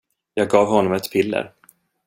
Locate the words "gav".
0.49-0.67